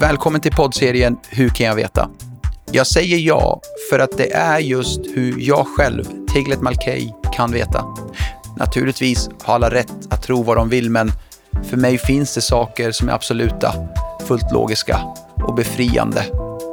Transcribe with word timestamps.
Välkommen 0.00 0.40
till 0.40 0.52
poddserien 0.52 1.18
Hur 1.28 1.48
kan 1.48 1.66
jag 1.66 1.74
veta? 1.74 2.10
Jag 2.72 2.86
säger 2.86 3.18
ja 3.18 3.60
för 3.90 3.98
att 3.98 4.18
det 4.18 4.32
är 4.32 4.58
just 4.58 5.00
hur 5.14 5.34
jag 5.38 5.66
själv, 5.66 6.04
Tiglet 6.34 6.60
Malkey, 6.60 7.08
kan 7.32 7.52
veta. 7.52 7.84
Naturligtvis 8.56 9.28
har 9.42 9.54
alla 9.54 9.70
rätt 9.70 9.92
att 10.10 10.22
tro 10.22 10.42
vad 10.42 10.56
de 10.56 10.68
vill, 10.68 10.90
men 10.90 11.12
för 11.70 11.76
mig 11.76 11.98
finns 11.98 12.34
det 12.34 12.40
saker 12.40 12.92
som 12.92 13.08
är 13.08 13.12
absoluta, 13.12 13.74
fullt 14.26 14.52
logiska 14.52 15.00
och 15.34 15.54
befriande 15.54 16.24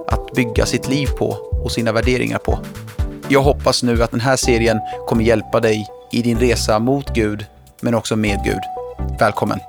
att 0.07 0.34
bygga 0.34 0.66
sitt 0.66 0.88
liv 0.88 1.07
på 1.07 1.30
och 1.63 1.71
sina 1.71 1.91
värderingar 1.91 2.38
på. 2.38 2.59
Jag 3.27 3.41
hoppas 3.41 3.84
nu 3.84 4.03
att 4.03 4.12
den 4.12 4.21
här 4.21 4.35
serien 4.35 4.80
kommer 5.07 5.23
hjälpa 5.23 5.59
dig 5.59 5.88
i 6.12 6.21
din 6.21 6.39
resa 6.39 6.80
mot 6.80 7.13
Gud, 7.13 7.45
men 7.81 7.95
också 7.95 8.16
med 8.16 8.39
Gud. 8.44 8.62
Välkommen! 9.20 9.59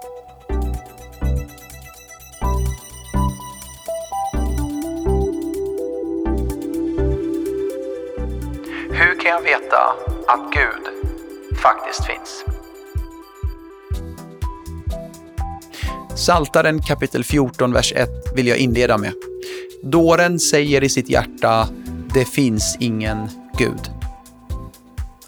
Kan 9.39 9.53
jag 9.53 9.61
veta 9.61 9.79
att 10.27 10.53
Gud 10.53 11.09
faktiskt 11.59 12.07
finns? 12.07 12.45
Saltaren 16.17 16.83
kapitel 16.83 17.25
14, 17.25 17.73
vers 17.73 17.93
1 17.97 18.09
vill 18.35 18.47
jag 18.47 18.59
inleda 18.59 18.99
med. 18.99 19.13
Dåren 19.83 20.41
säger 20.41 20.85
i 20.85 20.89
sitt 20.89 21.09
hjärta, 21.09 21.69
det 22.15 22.25
finns 22.25 22.77
ingen 22.81 23.29
Gud. 23.59 23.91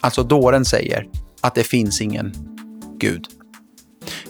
Alltså 0.01 0.23
dåren 0.23 0.65
säger 0.65 1.09
att 1.41 1.55
det 1.55 1.65
finns 1.65 2.01
ingen 2.01 2.33
Gud. 2.99 3.27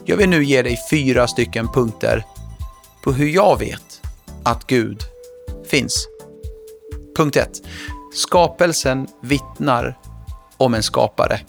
Jag 0.05 0.17
vill 0.17 0.29
nu 0.29 0.45
ge 0.45 0.63
dig 0.63 0.79
fyra 0.91 1.27
stycken 1.27 1.69
punkter 1.69 2.25
på 3.05 3.13
hur 3.13 3.29
jag 3.29 3.59
vet 3.59 4.03
att 4.45 4.67
Gud 4.67 5.03
finns. 5.71 6.09
Punkt 7.17 7.37
1. 7.37 7.51
Skapelsen 8.13 9.09
vittnar 9.21 9.99
om 10.57 10.75
en 10.75 10.83
skapare. 10.83 11.41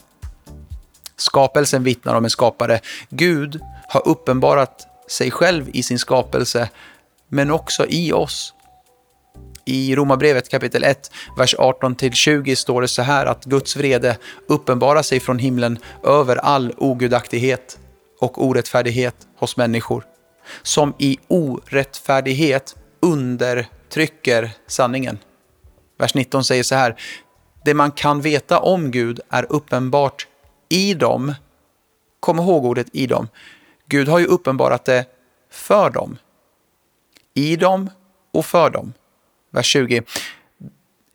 Skapelsen 1.18 1.84
vittnar 1.84 2.16
om 2.16 2.24
en 2.24 2.30
skapare. 2.30 2.80
Gud 3.10 3.60
har 3.88 4.08
uppenbarat 4.08 4.88
sig 5.08 5.32
själv 5.32 5.70
i 5.74 5.84
sin 5.84 6.00
skapelse, 6.00 6.70
men 7.28 7.52
också 7.52 7.86
i 7.90 8.14
oss. 8.14 8.54
I 9.66 9.96
Romarbrevet 9.96 10.50
kapitel 10.50 10.84
1, 10.84 11.12
vers 11.38 11.56
18-20 11.56 12.56
står 12.56 12.82
det 12.82 12.88
så 12.88 13.02
här 13.02 13.26
att 13.26 13.46
Guds 13.46 13.76
vrede 13.76 14.18
uppenbarar 14.48 15.02
sig 15.02 15.20
från 15.20 15.40
himlen 15.40 15.80
över 16.04 16.36
all 16.36 16.74
ogudaktighet 16.78 17.80
och 18.20 18.46
orättfärdighet 18.46 19.16
hos 19.38 19.58
människor, 19.58 20.04
som 20.62 20.94
i 21.00 21.18
orättfärdighet 21.28 22.76
undertrycker 23.00 24.52
sanningen. 24.68 25.20
Vers 26.02 26.14
19 26.14 26.44
säger 26.44 26.64
så 26.64 26.76
här, 26.76 26.96
det 27.66 27.74
man 27.74 27.92
kan 27.92 28.22
veta 28.22 28.60
om 28.60 28.92
Gud 28.92 29.20
är 29.30 29.46
uppenbart 29.50 30.28
i 30.70 30.94
dem. 30.94 31.34
Kom 32.20 32.40
ihåg 32.40 32.66
ordet 32.66 32.88
i 32.94 33.08
dem. 33.08 33.28
Gud 33.88 34.08
har 34.08 34.20
ju 34.20 34.26
uppenbarat 34.26 34.86
det 34.86 35.06
för 35.52 35.90
dem. 35.90 36.18
I 37.34 37.56
dem 37.56 37.90
och 38.32 38.46
för 38.46 38.70
dem. 38.70 38.94
Vers 39.52 39.66
20. 39.66 40.04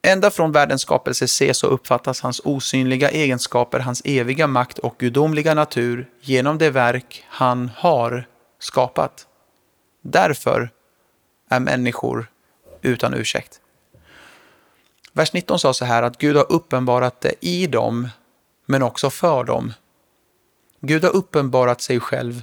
Ända 0.02 0.30
från 0.30 0.52
världens 0.52 0.82
skapelse 0.82 1.24
ses 1.24 1.64
och 1.64 1.74
uppfattas 1.74 2.20
hans 2.20 2.40
osynliga 2.44 3.10
egenskaper, 3.10 3.80
hans 3.80 4.02
eviga 4.04 4.46
makt 4.46 4.78
och 4.78 4.98
gudomliga 4.98 5.54
natur 5.54 6.10
genom 6.20 6.58
det 6.58 6.70
verk 6.70 7.24
han 7.28 7.70
har 7.76 8.28
skapat. 8.58 9.26
Därför 10.02 10.70
är 11.50 11.60
människor 11.60 12.30
utan 12.82 13.14
ursäkt. 13.14 13.60
Vers 15.16 15.32
19 15.32 15.58
sa 15.58 15.74
så 15.74 15.84
här 15.84 16.02
att 16.02 16.18
Gud 16.18 16.36
har 16.36 16.52
uppenbarat 16.52 17.20
det 17.20 17.34
i 17.40 17.66
dem, 17.66 18.08
men 18.66 18.82
också 18.82 19.10
för 19.10 19.44
dem. 19.44 19.72
Gud 20.80 21.04
har 21.04 21.16
uppenbarat 21.16 21.80
sig 21.80 22.00
själv 22.00 22.42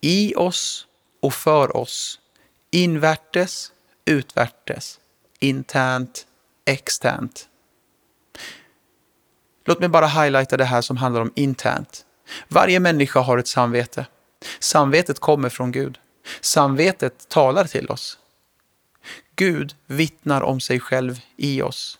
i 0.00 0.34
oss 0.34 0.86
och 1.22 1.34
för 1.34 1.76
oss, 1.76 2.20
invärtes, 2.70 3.72
utvärtes, 4.04 5.00
internt, 5.38 6.26
externt. 6.64 7.48
Låt 9.64 9.80
mig 9.80 9.88
bara 9.88 10.06
highlighta 10.06 10.56
det 10.56 10.64
här 10.64 10.80
som 10.80 10.96
handlar 10.96 11.20
om 11.20 11.32
internt. 11.34 12.04
Varje 12.48 12.80
människa 12.80 13.20
har 13.20 13.38
ett 13.38 13.48
samvete. 13.48 14.06
Samvetet 14.58 15.18
kommer 15.18 15.48
från 15.48 15.72
Gud. 15.72 15.98
Samvetet 16.40 17.28
talar 17.28 17.64
till 17.64 17.90
oss. 17.90 18.18
Gud 19.36 19.74
vittnar 19.86 20.42
om 20.42 20.60
sig 20.60 20.80
själv 20.80 21.20
i 21.36 21.62
oss. 21.62 21.98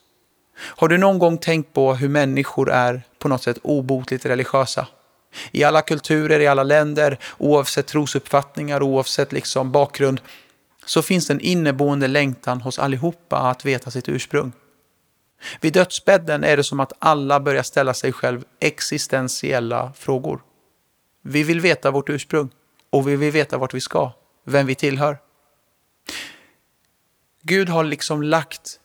Har 0.56 0.88
du 0.88 0.98
någon 0.98 1.18
gång 1.18 1.38
tänkt 1.38 1.72
på 1.72 1.94
hur 1.94 2.08
människor 2.08 2.70
är 2.70 3.02
på 3.18 3.28
något 3.28 3.42
sätt 3.42 3.58
obotligt 3.62 4.26
religiösa? 4.26 4.86
I 5.52 5.64
alla 5.64 5.82
kulturer, 5.82 6.40
i 6.40 6.46
alla 6.46 6.62
länder, 6.62 7.18
oavsett 7.38 7.86
trosuppfattningar, 7.86 8.82
oavsett 8.82 9.32
liksom 9.32 9.72
bakgrund, 9.72 10.20
så 10.84 11.02
finns 11.02 11.26
det 11.26 11.32
en 11.32 11.40
inneboende 11.40 12.08
längtan 12.08 12.60
hos 12.60 12.78
allihopa 12.78 13.38
att 13.38 13.64
veta 13.64 13.90
sitt 13.90 14.08
ursprung. 14.08 14.52
Vid 15.60 15.72
dödsbädden 15.72 16.44
är 16.44 16.56
det 16.56 16.64
som 16.64 16.80
att 16.80 16.92
alla 16.98 17.40
börjar 17.40 17.62
ställa 17.62 17.94
sig 17.94 18.12
själv 18.12 18.44
existentiella 18.60 19.92
frågor. 19.96 20.42
Vi 21.22 21.42
vill 21.42 21.60
veta 21.60 21.90
vårt 21.90 22.10
ursprung 22.10 22.50
och 22.90 23.08
vi 23.08 23.16
vill 23.16 23.30
veta 23.30 23.58
vart 23.58 23.74
vi 23.74 23.80
ska, 23.80 24.12
vem 24.44 24.66
vi 24.66 24.74
tillhör. 24.74 25.18
Gud 27.46 27.68
har 27.68 27.84
liksom 27.84 28.22
lagt 28.22 28.80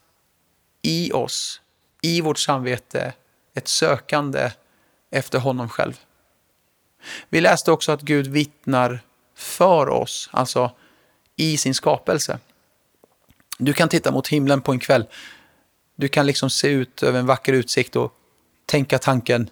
i 0.81 1.11
oss, 1.11 1.61
i 2.01 2.21
vårt 2.21 2.39
samvete, 2.39 3.13
ett 3.53 3.67
sökande 3.67 4.51
efter 5.11 5.39
honom 5.39 5.69
själv. 5.69 5.99
Vi 7.29 7.41
läste 7.41 7.71
också 7.71 7.91
att 7.91 8.01
Gud 8.01 8.27
vittnar 8.27 8.99
för 9.35 9.89
oss, 9.89 10.29
alltså 10.31 10.71
i 11.35 11.57
sin 11.57 11.75
skapelse. 11.75 12.39
Du 13.57 13.73
kan 13.73 13.89
titta 13.89 14.11
mot 14.11 14.27
himlen 14.27 14.61
på 14.61 14.71
en 14.71 14.79
kväll. 14.79 15.07
Du 15.95 16.07
kan 16.07 16.25
liksom 16.25 16.49
se 16.49 16.67
ut 16.67 17.03
över 17.03 17.19
en 17.19 17.25
vacker 17.25 17.53
utsikt 17.53 17.95
och 17.95 18.13
tänka 18.65 18.99
tanken, 18.99 19.49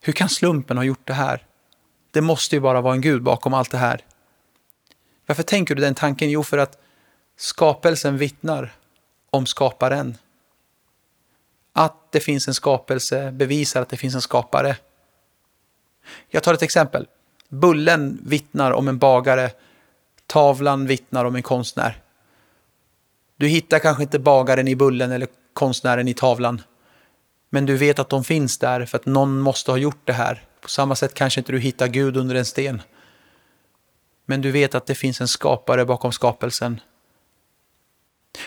hur 0.00 0.12
kan 0.12 0.28
slumpen 0.28 0.76
ha 0.76 0.84
gjort 0.84 1.06
det 1.06 1.14
här? 1.14 1.46
Det 2.10 2.20
måste 2.20 2.56
ju 2.56 2.60
bara 2.60 2.80
vara 2.80 2.94
en 2.94 3.00
Gud 3.00 3.22
bakom 3.22 3.54
allt 3.54 3.70
det 3.70 3.78
här. 3.78 4.04
Varför 5.26 5.42
tänker 5.42 5.74
du 5.74 5.82
den 5.82 5.94
tanken? 5.94 6.30
Jo, 6.30 6.42
för 6.42 6.58
att 6.58 6.78
skapelsen 7.40 8.18
vittnar 8.18 8.72
om 9.30 9.46
skaparen. 9.46 10.16
Att 11.72 12.12
det 12.12 12.20
finns 12.20 12.48
en 12.48 12.54
skapelse 12.54 13.32
bevisar 13.32 13.82
att 13.82 13.88
det 13.88 13.96
finns 13.96 14.14
en 14.14 14.20
skapare. 14.20 14.76
Jag 16.28 16.42
tar 16.42 16.54
ett 16.54 16.62
exempel. 16.62 17.06
Bullen 17.48 18.18
vittnar 18.22 18.72
om 18.72 18.88
en 18.88 18.98
bagare. 18.98 19.50
Tavlan 20.26 20.86
vittnar 20.86 21.24
om 21.24 21.36
en 21.36 21.42
konstnär. 21.42 22.02
Du 23.36 23.46
hittar 23.46 23.78
kanske 23.78 24.02
inte 24.02 24.18
bagaren 24.18 24.68
i 24.68 24.76
bullen 24.76 25.12
eller 25.12 25.28
konstnären 25.52 26.08
i 26.08 26.14
tavlan. 26.14 26.62
Men 27.50 27.66
du 27.66 27.76
vet 27.76 27.98
att 27.98 28.08
de 28.08 28.24
finns 28.24 28.58
där 28.58 28.86
för 28.86 28.98
att 28.98 29.06
någon 29.06 29.40
måste 29.40 29.70
ha 29.70 29.78
gjort 29.78 30.00
det 30.06 30.12
här. 30.12 30.44
På 30.60 30.68
samma 30.68 30.94
sätt 30.94 31.14
kanske 31.14 31.40
inte 31.40 31.52
du 31.52 31.58
hittar 31.58 31.88
Gud 31.88 32.16
under 32.16 32.34
en 32.34 32.44
sten. 32.44 32.82
Men 34.26 34.40
du 34.40 34.50
vet 34.50 34.74
att 34.74 34.86
det 34.86 34.94
finns 34.94 35.20
en 35.20 35.28
skapare 35.28 35.84
bakom 35.84 36.12
skapelsen. 36.12 36.80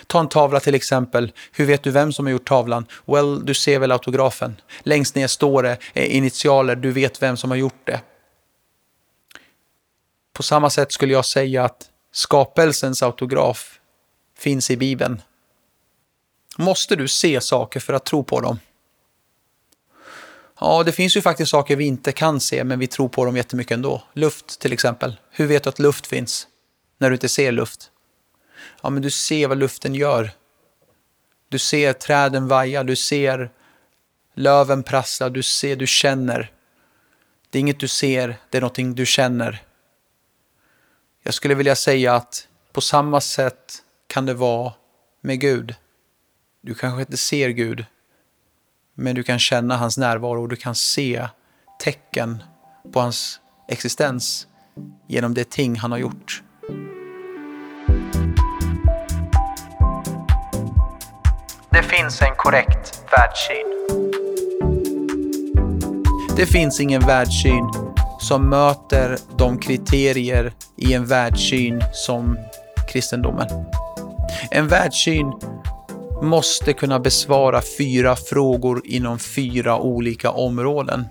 Ta 0.06 0.20
en 0.20 0.28
tavla 0.28 0.60
till 0.60 0.74
exempel. 0.74 1.32
Hur 1.52 1.66
vet 1.66 1.82
du 1.82 1.90
vem 1.90 2.12
som 2.12 2.26
har 2.26 2.32
gjort 2.32 2.48
tavlan? 2.48 2.86
Well, 3.04 3.46
du 3.46 3.54
ser 3.54 3.78
väl 3.78 3.92
autografen. 3.92 4.60
Längst 4.80 5.14
ner 5.14 5.26
står 5.26 5.62
det 5.62 5.78
eh, 5.92 6.16
initialer, 6.16 6.76
du 6.76 6.90
vet 6.90 7.22
vem 7.22 7.36
som 7.36 7.50
har 7.50 7.56
gjort 7.56 7.80
det. 7.84 8.00
På 10.32 10.42
samma 10.42 10.70
sätt 10.70 10.92
skulle 10.92 11.12
jag 11.12 11.24
säga 11.24 11.64
att 11.64 11.90
skapelsens 12.12 13.02
autograf 13.02 13.80
finns 14.38 14.70
i 14.70 14.76
Bibeln. 14.76 15.22
Måste 16.58 16.96
du 16.96 17.08
se 17.08 17.40
saker 17.40 17.80
för 17.80 17.92
att 17.92 18.04
tro 18.04 18.24
på 18.24 18.40
dem? 18.40 18.58
Ja, 20.60 20.82
det 20.82 20.92
finns 20.92 21.16
ju 21.16 21.20
faktiskt 21.20 21.50
saker 21.50 21.76
vi 21.76 21.84
inte 21.84 22.12
kan 22.12 22.40
se, 22.40 22.64
men 22.64 22.78
vi 22.78 22.86
tror 22.86 23.08
på 23.08 23.24
dem 23.24 23.36
jättemycket 23.36 23.74
ändå. 23.74 24.02
Luft 24.12 24.60
till 24.60 24.72
exempel. 24.72 25.16
Hur 25.30 25.46
vet 25.46 25.62
du 25.62 25.68
att 25.68 25.78
luft 25.78 26.06
finns 26.06 26.46
när 26.98 27.10
du 27.10 27.14
inte 27.14 27.28
ser 27.28 27.52
luft? 27.52 27.90
Ja, 28.84 28.90
men 28.90 29.02
du 29.02 29.10
ser 29.10 29.48
vad 29.48 29.58
luften 29.58 29.94
gör. 29.94 30.30
Du 31.48 31.58
ser 31.58 31.92
träden 31.92 32.48
vaja, 32.48 32.84
du 32.84 32.96
ser 32.96 33.50
löven 34.34 34.82
prassla, 34.82 35.28
du 35.28 35.42
ser, 35.42 35.76
du 35.76 35.86
känner. 35.86 36.52
Det 37.50 37.58
är 37.58 37.60
inget 37.60 37.80
du 37.80 37.88
ser, 37.88 38.36
det 38.50 38.56
är 38.56 38.60
någonting 38.60 38.94
du 38.94 39.06
känner. 39.06 39.62
Jag 41.22 41.34
skulle 41.34 41.54
vilja 41.54 41.76
säga 41.76 42.14
att 42.14 42.48
på 42.72 42.80
samma 42.80 43.20
sätt 43.20 43.82
kan 44.06 44.26
det 44.26 44.34
vara 44.34 44.72
med 45.20 45.40
Gud. 45.40 45.74
Du 46.60 46.74
kanske 46.74 47.00
inte 47.00 47.16
ser 47.16 47.48
Gud, 47.48 47.84
men 48.94 49.14
du 49.14 49.22
kan 49.22 49.38
känna 49.38 49.76
hans 49.76 49.98
närvaro 49.98 50.42
och 50.42 50.48
du 50.48 50.56
kan 50.56 50.74
se 50.74 51.28
tecken 51.80 52.42
på 52.92 53.00
hans 53.00 53.40
existens 53.68 54.46
genom 55.08 55.34
det 55.34 55.50
ting 55.50 55.76
han 55.76 55.92
har 55.92 55.98
gjort. 55.98 56.42
Det 61.74 61.82
finns 61.82 62.22
en 62.22 62.34
korrekt 62.36 63.04
världssyn. 63.10 63.66
Det 66.36 66.46
finns 66.46 66.80
ingen 66.80 67.00
världssyn 67.00 67.70
som 68.20 68.48
möter 68.48 69.18
de 69.38 69.58
kriterier 69.58 70.52
i 70.76 70.94
en 70.94 71.06
världssyn 71.06 71.82
som 71.92 72.38
kristendomen. 72.92 73.48
En 74.50 74.68
världssyn 74.68 75.32
måste 76.22 76.72
kunna 76.72 77.00
besvara 77.00 77.62
fyra 77.78 78.16
frågor 78.16 78.82
inom 78.84 79.18
fyra 79.18 79.78
olika 79.78 80.30
områden. 80.30 81.04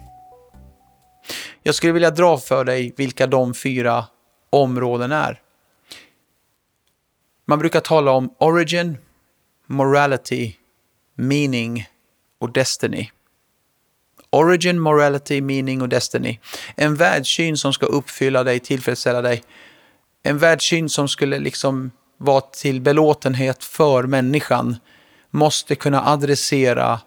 Jag 1.64 1.76
skulle 1.76 1.94
vilja 1.94 2.12
dra 2.12 2.38
för 2.38 2.66
dig 2.66 2.94
vilka 2.98 3.28
de 3.28 3.54
fyra 3.54 4.06
områden 4.50 5.12
är. 5.12 5.42
Man 7.46 7.60
brukar 7.60 7.80
tala 7.80 8.12
om 8.12 8.36
origin, 8.40 8.98
morality, 9.68 10.56
meaning 11.16 11.88
och 12.40 12.52
destiny. 12.54 13.10
Origin, 14.30 14.80
morality, 14.80 15.42
meaning 15.42 15.82
och 15.82 15.90
destiny. 15.90 16.40
En 16.76 16.96
världssyn 16.96 17.58
som 17.58 17.74
ska 17.74 17.86
uppfylla 17.86 18.44
dig, 18.44 18.60
tillfredsställa 18.60 19.22
dig. 19.22 19.44
En 20.24 20.38
världssyn 20.38 20.90
som 20.90 21.08
skulle 21.08 21.40
liksom 21.40 21.92
vara 22.18 22.42
till 22.42 22.82
belåtenhet 22.82 23.64
för 23.64 24.04
människan 24.04 24.76
måste 25.32 25.76
kunna 25.76 26.06
adressera 26.06 27.00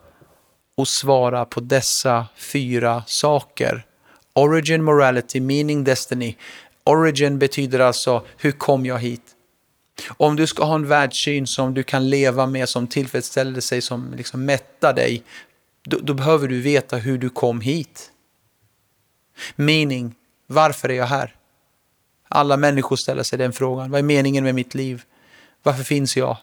och 0.77 0.89
svara 0.89 1.45
på 1.45 1.61
dessa 1.61 2.27
fyra 2.37 3.03
saker. 3.07 3.87
Origin, 4.33 4.83
morality, 4.83 5.41
meaning, 5.41 5.85
destiny. 5.85 6.37
Origin 6.85 7.39
betyder 7.39 7.79
alltså, 7.81 8.27
hur 8.37 8.53
kom 8.53 8.87
jag 8.87 8.99
hit? 8.99 9.36
Om 10.09 10.37
du 10.37 10.47
ska 10.47 10.65
ha 10.65 10.75
en 10.75 10.89
världssyn 10.89 11.47
som 11.47 11.75
du 11.75 11.83
kan 11.83 12.11
leva 12.11 12.47
med, 12.47 12.69
som 12.69 12.87
tillfredsställer 12.87 13.61
sig, 13.61 13.83
som 13.83 14.15
liksom 14.17 14.45
mättar 14.45 14.95
dig, 14.95 15.23
då, 15.85 15.99
då 15.99 16.15
behöver 16.15 16.49
du 16.49 16.61
veta 16.61 16.97
hur 16.97 17.19
du 17.19 17.31
kom 17.31 17.61
hit. 17.61 18.11
Meaning, 19.57 20.15
varför 20.47 20.89
är 20.89 20.95
jag 20.95 21.07
här? 21.07 21.35
Alla 22.29 22.57
människor 22.57 22.97
ställer 22.97 23.23
sig 23.23 23.39
den 23.39 23.53
frågan. 23.53 23.91
Vad 23.91 23.99
är 23.99 24.03
meningen 24.03 24.45
med 24.45 24.55
mitt 24.55 24.75
liv? 24.75 25.03
Varför 25.63 25.85
finns 25.85 26.17
jag? 26.17 26.37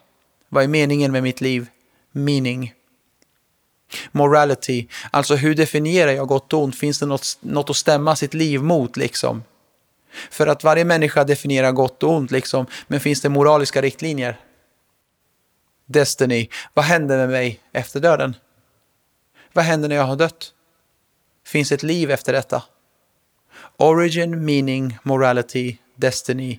Vad 0.48 0.64
är 0.64 0.68
meningen 0.68 1.12
med 1.12 1.22
mitt 1.22 1.40
liv? 1.40 1.66
Meaning. 2.12 2.74
Morality, 4.12 4.86
alltså 5.10 5.34
hur 5.34 5.54
definierar 5.54 6.12
jag 6.12 6.28
gott 6.28 6.52
och 6.52 6.62
ont? 6.62 6.76
Finns 6.76 6.98
det 6.98 7.06
något, 7.06 7.38
något 7.40 7.70
att 7.70 7.76
stämma 7.76 8.16
sitt 8.16 8.34
liv 8.34 8.62
mot 8.62 8.96
liksom? 8.96 9.42
För 10.30 10.46
att 10.46 10.64
varje 10.64 10.84
människa 10.84 11.24
definierar 11.24 11.72
gott 11.72 12.02
och 12.02 12.10
ont 12.10 12.30
liksom, 12.30 12.66
men 12.86 13.00
finns 13.00 13.20
det 13.20 13.28
moraliska 13.28 13.82
riktlinjer? 13.82 14.40
Destiny, 15.86 16.48
vad 16.74 16.84
händer 16.84 17.16
med 17.16 17.28
mig 17.28 17.60
efter 17.72 18.00
döden? 18.00 18.36
Vad 19.52 19.64
händer 19.64 19.88
när 19.88 19.96
jag 19.96 20.04
har 20.04 20.16
dött? 20.16 20.52
Finns 21.46 21.72
ett 21.72 21.82
liv 21.82 22.10
efter 22.10 22.32
detta? 22.32 22.62
Origin, 23.76 24.44
meaning, 24.44 24.98
morality, 25.02 25.78
destiny. 25.96 26.58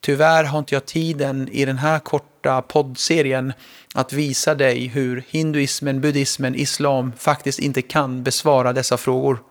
Tyvärr 0.00 0.44
har 0.44 0.58
inte 0.58 0.74
jag 0.74 0.86
tiden 0.86 1.48
i 1.52 1.64
den 1.64 1.78
här 1.78 1.98
korta 1.98 2.62
poddserien 2.62 3.52
att 3.94 4.12
visa 4.12 4.54
dig 4.54 4.86
hur 4.86 5.24
hinduismen, 5.28 6.00
buddhismen, 6.00 6.54
islam 6.54 7.12
faktiskt 7.18 7.58
inte 7.58 7.82
kan 7.82 8.22
besvara 8.22 8.72
dessa 8.72 8.96
frågor. 8.96 9.42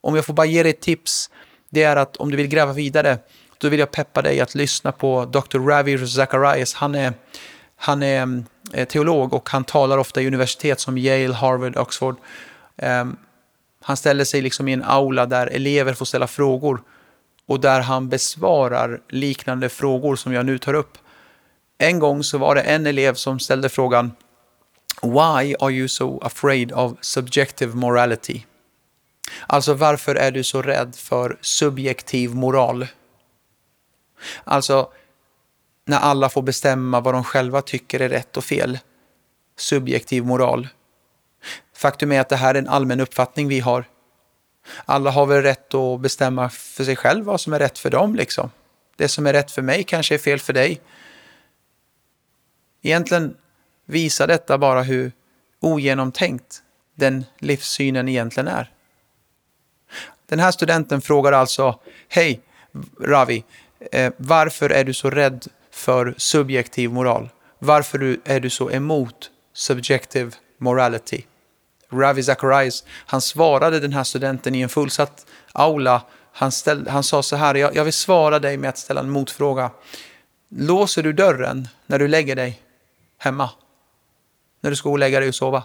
Om 0.00 0.14
jag 0.14 0.24
får 0.24 0.34
bara 0.34 0.46
ge 0.46 0.62
dig 0.62 0.70
ett 0.70 0.80
tips, 0.80 1.30
det 1.70 1.82
är 1.82 1.96
att 1.96 2.16
om 2.16 2.30
du 2.30 2.36
vill 2.36 2.48
gräva 2.48 2.72
vidare, 2.72 3.18
då 3.58 3.68
vill 3.68 3.80
jag 3.80 3.90
peppa 3.90 4.22
dig 4.22 4.40
att 4.40 4.54
lyssna 4.54 4.92
på 4.92 5.24
Dr. 5.24 5.58
Ravi 5.58 6.06
Zacharias. 6.06 6.74
Han 6.74 6.94
är, 6.94 7.12
han 7.76 8.02
är 8.02 8.22
mm, 8.22 8.44
eh, 8.72 8.88
teolog 8.88 9.34
och 9.34 9.48
han 9.50 9.64
talar 9.64 9.98
ofta 9.98 10.22
i 10.22 10.26
universitet 10.26 10.80
som 10.80 10.98
Yale, 10.98 11.34
Harvard, 11.34 11.76
Oxford. 11.76 12.16
Um, 12.76 13.16
han 13.82 13.96
ställer 13.96 14.24
sig 14.24 14.40
liksom 14.40 14.68
i 14.68 14.72
en 14.72 14.82
aula 14.82 15.26
där 15.26 15.46
elever 15.46 15.94
får 15.94 16.04
ställa 16.04 16.26
frågor 16.26 16.82
och 17.46 17.60
där 17.60 17.80
han 17.80 18.08
besvarar 18.08 19.00
liknande 19.08 19.68
frågor 19.68 20.16
som 20.16 20.32
jag 20.32 20.46
nu 20.46 20.58
tar 20.58 20.74
upp. 20.74 20.98
En 21.78 21.98
gång 21.98 22.24
så 22.24 22.38
var 22.38 22.54
det 22.54 22.60
en 22.60 22.86
elev 22.86 23.14
som 23.14 23.40
ställde 23.40 23.68
frågan 23.68 24.12
Why 25.02 25.54
are 25.60 25.72
you 25.72 25.88
so 25.88 26.20
afraid 26.22 26.72
of 26.72 26.92
subjective 27.00 27.74
morality? 27.74 28.44
Alltså 29.46 29.74
varför 29.74 30.14
är 30.14 30.30
du 30.30 30.44
så 30.44 30.62
rädd 30.62 30.96
för 30.96 31.38
subjektiv 31.40 32.34
moral? 32.34 32.86
Alltså 34.44 34.92
när 35.84 35.98
alla 35.98 36.28
får 36.28 36.42
bestämma 36.42 37.00
vad 37.00 37.14
de 37.14 37.24
själva 37.24 37.62
tycker 37.62 38.00
är 38.00 38.08
rätt 38.08 38.36
och 38.36 38.44
fel. 38.44 38.78
Subjektiv 39.56 40.24
moral. 40.24 40.68
Faktum 41.74 42.12
är 42.12 42.20
att 42.20 42.28
det 42.28 42.36
här 42.36 42.54
är 42.54 42.58
en 42.58 42.68
allmän 42.68 43.00
uppfattning 43.00 43.48
vi 43.48 43.60
har. 43.60 43.84
Alla 44.84 45.10
har 45.10 45.26
väl 45.26 45.42
rätt 45.42 45.74
att 45.74 46.00
bestämma 46.00 46.48
för 46.50 46.84
sig 46.84 46.96
själv 46.96 47.24
vad 47.24 47.40
som 47.40 47.52
är 47.52 47.58
rätt 47.58 47.78
för 47.78 47.90
dem. 47.90 48.14
Liksom. 48.14 48.50
Det 48.96 49.08
som 49.08 49.26
är 49.26 49.32
rätt 49.32 49.50
för 49.50 49.62
mig 49.62 49.84
kanske 49.84 50.14
är 50.14 50.18
fel 50.18 50.38
för 50.38 50.52
dig. 50.52 50.80
Egentligen 52.82 53.36
visar 53.84 54.26
detta 54.26 54.58
bara 54.58 54.82
hur 54.82 55.12
ogenomtänkt 55.60 56.62
den 56.94 57.24
livssynen 57.38 58.08
egentligen 58.08 58.48
är. 58.48 58.72
Den 60.28 60.40
här 60.40 60.50
studenten 60.50 61.00
frågar 61.00 61.32
alltså, 61.32 61.80
hej 62.08 62.40
Ravi, 63.00 63.44
eh, 63.92 64.12
varför 64.16 64.70
är 64.70 64.84
du 64.84 64.94
så 64.94 65.10
rädd 65.10 65.46
för 65.70 66.14
subjektiv 66.16 66.92
moral? 66.92 67.28
Varför 67.58 68.18
är 68.24 68.40
du 68.40 68.50
så 68.50 68.70
emot 68.70 69.30
subjective 69.52 70.30
morality? 70.58 71.22
Ravi 71.90 72.22
Zacharias, 72.22 72.84
han 72.88 73.20
svarade 73.20 73.80
den 73.80 73.92
här 73.92 74.04
studenten 74.04 74.54
i 74.54 74.60
en 74.60 74.68
fullsatt 74.68 75.26
aula. 75.52 76.02
Han, 76.32 76.52
ställ, 76.52 76.88
han 76.88 77.02
sa 77.02 77.22
så 77.22 77.36
här, 77.36 77.54
jag, 77.54 77.76
jag 77.76 77.84
vill 77.84 77.92
svara 77.92 78.38
dig 78.38 78.56
med 78.56 78.68
att 78.68 78.78
ställa 78.78 79.00
en 79.00 79.10
motfråga. 79.10 79.70
Låser 80.48 81.02
du 81.02 81.12
dörren 81.12 81.68
när 81.86 81.98
du 81.98 82.08
lägger 82.08 82.36
dig 82.36 82.62
hemma? 83.18 83.50
När 84.60 84.70
du 84.70 84.76
ska 84.76 84.88
gå 84.88 84.92
och 84.92 84.98
lägga 84.98 85.20
dig 85.20 85.28
och 85.28 85.34
sova? 85.34 85.64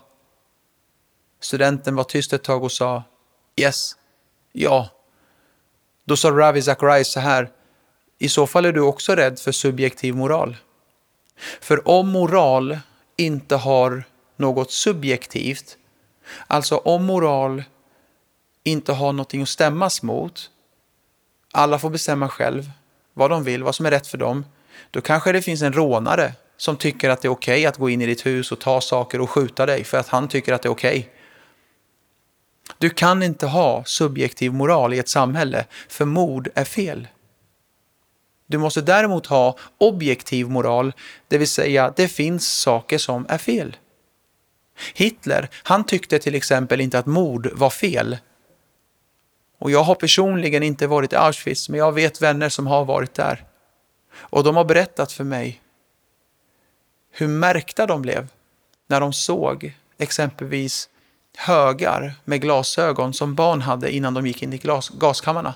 Studenten 1.40 1.96
var 1.96 2.04
tyst 2.04 2.34
ett 2.34 2.44
tag 2.44 2.64
och 2.64 2.72
sa 2.72 3.04
Yes, 3.56 3.96
ja. 4.54 4.90
Då 6.06 6.16
sa 6.18 6.32
Ravi 6.32 6.62
Zacharias 6.62 7.12
så 7.12 7.20
här, 7.20 7.50
i 8.20 8.30
så 8.30 8.48
fall 8.48 8.66
är 8.66 8.72
du 8.72 8.82
också 8.82 9.16
rädd 9.16 9.40
för 9.40 9.52
subjektiv 9.52 10.16
moral. 10.16 10.58
För 11.62 11.88
om 11.88 12.10
moral 12.10 12.80
inte 13.18 13.56
har 13.56 14.04
något 14.38 14.72
subjektivt, 14.72 15.78
Alltså 16.48 16.78
om 16.78 17.06
moral 17.06 17.64
inte 18.64 18.94
har 18.94 19.14
någonting 19.14 19.42
att 19.42 19.50
stämmas 19.50 20.02
mot, 20.04 20.50
alla 21.52 21.80
får 21.80 21.90
bestämma 21.90 22.30
själv 22.30 22.72
vad 23.14 23.30
de 23.30 23.44
vill, 23.44 23.64
vad 23.64 23.76
som 23.76 23.86
är 23.86 23.92
rätt 23.92 24.08
för 24.08 24.18
dem, 24.18 24.46
då 24.92 25.02
kanske 25.02 25.32
det 25.32 25.42
finns 25.42 25.62
en 25.62 25.74
rånare 25.74 26.34
som 26.58 26.78
tycker 26.78 27.10
att 27.10 27.22
det 27.22 27.28
är 27.28 27.32
okej 27.32 27.54
okay 27.54 27.66
att 27.66 27.78
gå 27.78 27.90
in 27.90 28.02
i 28.02 28.06
ditt 28.06 28.26
hus 28.26 28.52
och 28.52 28.60
ta 28.60 28.82
saker 28.82 29.22
och 29.22 29.30
skjuta 29.30 29.66
dig 29.66 29.84
för 29.84 29.98
att 29.98 30.08
han 30.08 30.28
tycker 30.28 30.54
att 30.54 30.62
det 30.62 30.68
är 30.68 30.72
okej. 30.72 31.00
Okay. 31.00 31.12
Du 32.84 32.90
kan 32.90 33.24
inte 33.24 33.48
ha 33.48 33.84
subjektiv 33.86 34.54
moral 34.54 34.94
i 34.94 35.00
ett 35.00 35.10
samhälle, 35.10 35.66
för 35.90 36.06
mord 36.06 36.50
är 36.56 36.64
fel. 36.64 37.08
Du 38.48 38.58
måste 38.58 38.82
däremot 38.82 39.26
ha 39.26 39.58
objektiv 39.78 40.50
moral, 40.50 40.94
det 41.28 41.38
vill 41.38 41.48
säga 41.48 41.94
det 41.96 42.08
finns 42.08 42.48
saker 42.48 42.98
som 42.98 43.26
är 43.30 43.38
fel. 43.38 43.78
Hitler, 44.94 45.50
han 45.64 45.84
tyckte 45.84 46.20
till 46.20 46.36
exempel 46.36 46.82
inte 46.82 47.00
att 47.00 47.06
mord 47.06 47.50
var 47.54 47.70
fel. 47.70 48.18
Och 49.60 49.72
jag 49.72 49.84
har 49.84 49.96
personligen 49.96 50.64
inte 50.64 50.88
varit 50.88 51.14
i 51.14 51.16
Auschwitz, 51.16 51.70
men 51.70 51.80
jag 51.80 51.92
vet 51.92 52.22
vänner 52.22 52.50
som 52.50 52.68
har 52.68 52.86
varit 52.86 53.14
där. 53.14 53.46
Och 54.16 54.44
de 54.44 54.56
har 54.56 54.66
berättat 54.66 55.12
för 55.12 55.24
mig 55.24 55.62
hur 57.12 57.28
märkta 57.28 57.86
de 57.86 58.02
blev 58.02 58.28
när 58.88 59.00
de 59.00 59.14
såg 59.14 59.74
exempelvis 59.98 60.90
högar 61.38 62.14
med 62.26 62.42
glasögon 62.42 63.14
som 63.14 63.36
barn 63.36 63.62
hade 63.62 63.92
innan 63.92 64.14
de 64.14 64.28
gick 64.28 64.44
in 64.44 64.54
i 64.54 64.58
glas 64.58 64.90
gaskammarna. 64.90 65.54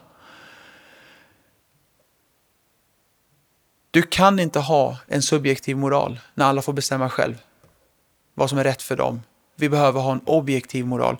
Du 3.92 4.02
kan 4.02 4.40
inte 4.40 4.60
ha 4.60 4.98
en 5.08 5.22
subjektiv 5.22 5.78
moral 5.78 6.20
när 6.34 6.46
alla 6.46 6.62
får 6.62 6.74
bestämma 6.74 7.10
själv 7.10 7.36
vad 8.34 8.50
som 8.50 8.58
är 8.58 8.64
rätt 8.64 8.82
för 8.82 8.96
dem. 8.96 9.22
Vi 9.56 9.70
behöver 9.70 10.02
ha 10.02 10.12
en 10.12 10.22
objektiv 10.26 10.86
moral. 10.86 11.18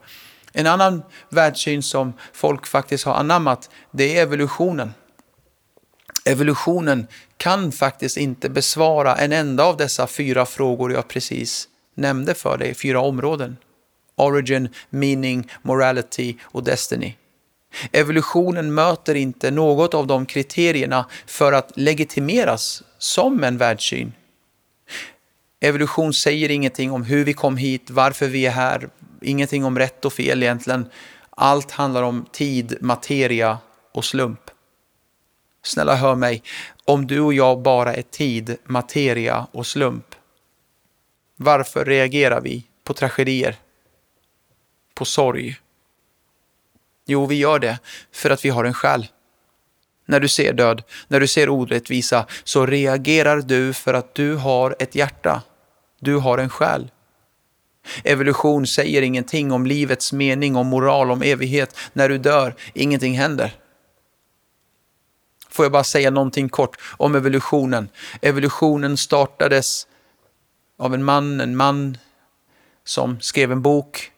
En 0.54 0.68
annan 0.68 1.04
världssyn 1.30 1.84
som 1.84 2.14
folk 2.34 2.68
faktiskt 2.68 3.06
har 3.06 3.14
anammat, 3.14 3.70
det 3.92 4.18
är 4.18 4.24
evolutionen. 4.24 4.94
Evolutionen 6.26 7.08
kan 7.38 7.72
faktiskt 7.72 8.18
inte 8.18 8.50
besvara 8.50 9.16
en 9.16 9.32
enda 9.32 9.64
av 9.64 9.78
dessa 9.78 10.08
fyra 10.08 10.46
frågor 10.46 10.94
jag 10.94 11.08
precis 11.08 11.68
nämnde 11.96 12.34
för 12.34 12.58
dig, 12.58 12.76
fyra 12.76 13.00
områden. 13.00 13.58
Origin, 14.18 14.70
meaning, 14.90 15.50
morality 15.62 16.36
och 16.44 16.64
destiny. 16.64 17.16
Evolutionen 17.92 18.74
möter 18.74 19.16
inte 19.16 19.52
något 19.52 19.94
av 19.94 20.08
de 20.08 20.26
kriterierna 20.26 21.06
för 21.26 21.54
att 21.54 21.72
legitimeras 21.76 22.84
som 22.98 23.44
en 23.44 23.58
världssyn. 23.58 24.14
Evolution 25.60 26.14
säger 26.14 26.52
ingenting 26.52 26.92
om 26.92 27.04
hur 27.04 27.26
vi 27.26 27.34
kom 27.34 27.58
hit, 27.58 27.90
varför 27.90 28.28
vi 28.28 28.46
är 28.46 28.52
här, 28.52 28.90
ingenting 29.22 29.66
om 29.66 29.80
rätt 29.80 30.06
och 30.06 30.14
fel 30.14 30.44
egentligen. 30.44 30.90
Allt 31.30 31.72
handlar 31.72 32.04
om 32.04 32.26
tid, 32.32 32.78
materia 32.82 33.58
och 33.92 34.06
slump. 34.06 34.40
Snälla 35.64 35.96
hör 35.96 36.16
mig, 36.16 36.44
om 36.86 37.08
du 37.08 37.20
och 37.20 37.34
jag 37.34 37.62
bara 37.62 37.94
är 37.94 38.02
tid, 38.02 38.58
materia 38.64 39.48
och 39.52 39.68
slump, 39.68 40.16
varför 41.36 41.86
reagerar 41.86 42.42
vi 42.42 42.64
på 42.84 42.94
tragedier? 42.94 43.56
På 44.98 45.06
sorg? 45.06 45.56
Jo, 47.06 47.26
vi 47.26 47.36
gör 47.36 47.60
det 47.60 47.80
för 48.12 48.30
att 48.30 48.46
vi 48.46 48.50
har 48.50 48.66
en 48.66 48.74
själ. 48.74 49.08
När 50.06 50.20
du 50.20 50.28
ser 50.28 50.54
död, 50.54 50.84
när 51.08 51.20
du 51.20 51.28
ser 51.28 51.50
orättvisa, 51.50 52.26
så 52.44 52.66
reagerar 52.66 53.42
du 53.42 53.74
för 53.74 53.94
att 53.94 54.16
du 54.16 54.36
har 54.36 54.76
ett 54.80 54.96
hjärta. 54.96 55.42
Du 56.00 56.18
har 56.18 56.38
en 56.38 56.50
själ. 56.50 56.92
Evolution 58.04 58.68
säger 58.68 59.02
ingenting 59.02 59.52
om 59.52 59.66
livets 59.66 60.14
mening, 60.14 60.56
om 60.56 60.68
moral, 60.68 61.12
om 61.12 61.22
evighet. 61.22 61.78
När 61.94 62.10
du 62.10 62.18
dör, 62.18 62.56
ingenting 62.74 63.18
händer. 63.18 63.56
Får 65.50 65.66
jag 65.66 65.72
bara 65.72 65.84
säga 65.84 66.10
någonting 66.10 66.50
kort 66.50 66.78
om 66.98 67.16
evolutionen. 67.16 67.90
Evolutionen 68.22 68.98
startades 68.98 69.88
av 70.78 70.94
en 70.94 71.04
man, 71.04 71.42
en 71.42 71.56
man 71.56 71.98
som 72.84 73.22
skrev 73.22 73.52
en 73.52 73.62
bok 73.62 74.12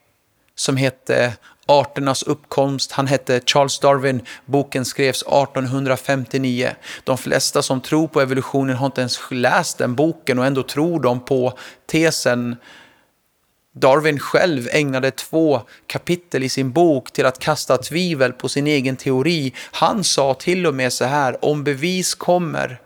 som 0.60 0.76
hette 0.76 1.32
Arternas 1.66 2.22
uppkomst. 2.22 2.92
Han 2.92 3.06
hette 3.06 3.40
Charles 3.46 3.78
Darwin. 3.78 4.22
Boken 4.44 4.84
skrevs 4.84 5.22
1859. 5.22 6.70
De 7.04 7.18
flesta 7.18 7.62
som 7.62 7.80
tror 7.80 8.08
på 8.08 8.20
evolutionen 8.20 8.76
har 8.76 8.86
inte 8.86 9.00
ens 9.00 9.20
läst 9.30 9.78
den 9.78 9.94
boken 9.94 10.38
och 10.38 10.46
ändå 10.46 10.62
tror 10.62 11.00
de 11.00 11.20
på 11.20 11.58
tesen 11.86 12.56
Darwin 13.72 14.18
själv 14.18 14.68
ägnade 14.72 15.10
två 15.10 15.62
kapitel 15.86 16.42
i 16.42 16.48
sin 16.48 16.72
bok 16.72 17.12
till 17.12 17.26
att 17.26 17.38
kasta 17.38 17.76
tvivel 17.76 18.32
på 18.32 18.48
sin 18.48 18.66
egen 18.66 18.96
teori. 18.96 19.54
Han 19.72 20.04
sa 20.04 20.34
till 20.34 20.66
och 20.66 20.74
med 20.74 20.92
så 20.92 21.04
här, 21.04 21.44
om 21.44 21.64
bevis 21.64 22.14
kommer 22.14 22.80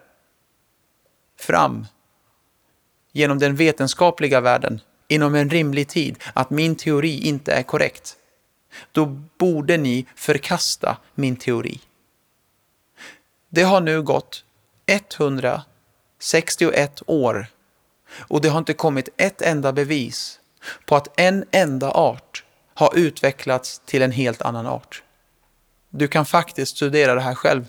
fram 1.41 1.87
genom 3.13 3.39
den 3.39 3.57
vetenskapliga 3.57 4.41
världen 4.41 4.81
inom 5.09 5.35
en 5.35 5.51
rimlig 5.51 5.89
tid 5.89 6.19
att 6.33 6.51
min 6.51 6.77
teori 6.77 7.21
inte 7.21 7.53
är 7.53 7.63
korrekt, 7.63 8.17
då 8.93 9.07
borde 9.39 9.77
ni 9.77 10.07
förkasta 10.15 10.97
min 11.15 11.37
teori. 11.37 11.81
Det 13.49 13.63
har 13.63 13.81
nu 13.81 14.03
gått 14.03 14.45
161 14.87 17.03
år 17.07 17.47
och 18.17 18.41
det 18.41 18.49
har 18.49 18.59
inte 18.59 18.75
kommit 18.75 19.09
ett 19.17 19.43
enda 19.43 19.73
bevis 19.73 20.41
på 20.87 20.97
att 20.97 21.21
en 21.21 21.45
enda 21.51 21.91
art 21.91 22.45
har 22.75 22.97
utvecklats 22.97 23.83
till 23.85 24.03
en 24.03 24.13
helt 24.13 24.43
annan 24.43 24.67
art. 24.67 25.03
Du 25.91 26.09
kan 26.09 26.27
faktiskt 26.27 26.77
studera 26.77 27.15
det 27.15 27.21
här 27.21 27.35
själv. 27.35 27.67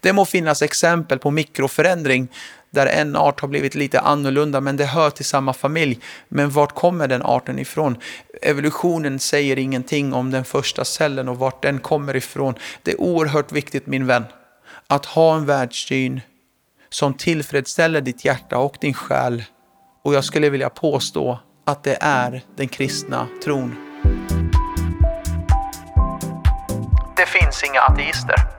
Det 0.00 0.12
må 0.12 0.24
finnas 0.24 0.62
exempel 0.62 1.18
på 1.18 1.30
mikroförändring 1.30 2.28
där 2.74 2.86
en 2.86 3.16
art 3.16 3.40
har 3.40 3.48
blivit 3.48 3.74
lite 3.74 4.00
annorlunda 4.00 4.60
men 4.60 4.76
det 4.76 4.84
hör 4.84 5.10
till 5.10 5.24
samma 5.24 5.52
familj. 5.52 5.98
Men 6.28 6.50
vart 6.50 6.74
kommer 6.74 7.08
den 7.08 7.22
arten 7.22 7.58
ifrån? 7.58 7.96
Evolutionen 8.42 9.18
säger 9.18 9.58
ingenting 9.58 10.12
om 10.12 10.30
den 10.30 10.44
första 10.44 10.84
cellen 10.84 11.28
och 11.28 11.38
vart 11.38 11.62
den 11.62 11.78
kommer 11.78 12.16
ifrån. 12.16 12.54
Det 12.82 12.90
är 12.90 13.00
oerhört 13.00 13.52
viktigt 13.52 13.86
min 13.86 14.06
vän 14.06 14.24
att 14.86 15.06
ha 15.06 15.36
en 15.36 15.46
världssyn 15.46 16.20
som 16.90 17.14
tillfredsställer 17.14 18.00
ditt 18.00 18.24
hjärta 18.24 18.58
och 18.58 18.76
din 18.80 18.94
själ. 18.94 19.44
Och 20.04 20.14
jag 20.14 20.24
skulle 20.24 20.50
vilja 20.50 20.70
påstå 20.70 21.38
att 21.66 21.84
det 21.84 21.98
är 22.00 22.42
den 22.56 22.68
kristna 22.68 23.28
tron. 23.44 23.76
Det 27.16 27.26
finns 27.26 27.64
inga 27.64 27.80
ateister. 27.80 28.53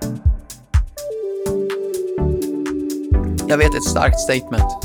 Jag 3.47 3.57
vet 3.57 3.75
ett 3.75 3.83
starkt 3.83 4.19
statement. 4.19 4.83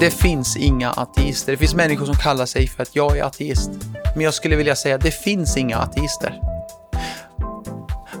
Det 0.00 0.10
finns 0.10 0.56
inga 0.56 0.90
ateister. 0.90 1.52
Det 1.52 1.58
finns 1.58 1.74
människor 1.74 2.06
som 2.06 2.14
kallar 2.14 2.46
sig 2.46 2.68
för 2.68 2.82
att 2.82 2.96
jag 2.96 3.18
är 3.18 3.24
ateist. 3.24 3.70
Men 4.14 4.24
jag 4.24 4.34
skulle 4.34 4.56
vilja 4.56 4.76
säga 4.76 4.94
att 4.94 5.00
det 5.00 5.10
finns 5.10 5.56
inga 5.56 5.78
ateister. 5.78 6.40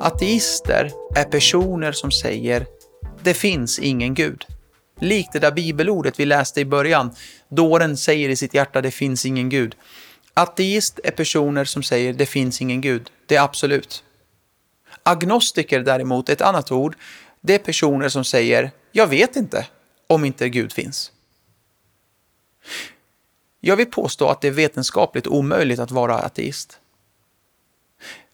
Ateister 0.00 0.90
är 1.16 1.24
personer 1.24 1.92
som 1.92 2.10
säger 2.10 2.66
det 3.22 3.34
finns 3.34 3.78
ingen 3.78 4.14
gud. 4.14 4.44
Likt 5.00 5.32
det 5.32 5.38
där 5.38 5.52
bibelordet 5.52 6.20
vi 6.20 6.24
läste 6.24 6.60
i 6.60 6.64
början. 6.64 7.14
Dåren 7.48 7.96
säger 7.96 8.28
i 8.28 8.36
sitt 8.36 8.54
hjärta 8.54 8.80
det 8.80 8.90
finns 8.90 9.26
ingen 9.26 9.48
gud. 9.48 9.74
Ateist 10.34 11.00
är 11.04 11.10
personer 11.10 11.64
som 11.64 11.82
säger 11.82 12.12
det 12.12 12.26
finns 12.26 12.62
ingen 12.62 12.80
gud. 12.80 13.10
Det 13.26 13.36
är 13.36 13.42
absolut. 13.42 14.04
Agnostiker 15.02 15.80
däremot, 15.80 16.28
ett 16.28 16.40
annat 16.40 16.72
ord, 16.72 16.96
det 17.40 17.54
är 17.54 17.58
personer 17.58 18.08
som 18.08 18.24
säger 18.24 18.70
jag 18.92 19.06
vet 19.06 19.36
inte 19.36 19.66
om 20.06 20.24
inte 20.24 20.48
Gud 20.48 20.72
finns. 20.72 21.12
Jag 23.60 23.76
vill 23.76 23.90
påstå 23.90 24.28
att 24.28 24.40
det 24.40 24.48
är 24.48 24.52
vetenskapligt 24.52 25.26
omöjligt 25.26 25.78
att 25.78 25.90
vara 25.90 26.18
ateist. 26.18 26.78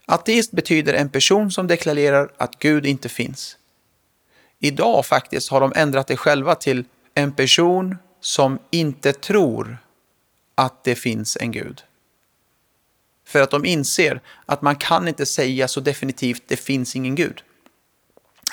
Ateist 0.07 0.51
betyder 0.51 0.95
en 0.95 1.09
person 1.09 1.51
som 1.51 1.67
deklarerar 1.67 2.33
att 2.37 2.59
Gud 2.59 2.87
inte 2.87 3.09
finns. 3.09 3.57
Idag 4.59 5.07
faktiskt 5.07 5.49
har 5.49 5.61
de 5.61 5.73
ändrat 5.77 6.07
det 6.07 6.17
själva 6.17 6.55
till 6.55 6.85
en 7.15 7.33
person 7.33 7.97
som 8.21 8.59
inte 8.71 9.13
tror 9.13 9.79
att 10.55 10.85
det 10.85 10.95
finns 10.95 11.37
en 11.41 11.53
Gud. 11.53 11.83
För 13.25 13.43
att 13.43 13.51
de 13.51 13.65
inser 13.65 14.21
att 14.47 14.63
man 14.63 14.77
kan 14.77 15.09
inte 15.09 15.27
säga 15.27 15.69
så 15.69 15.81
definitivt 15.81 16.43
det 16.47 16.57
finns 16.57 16.97
ingen 16.97 17.15
Gud. 17.15 17.43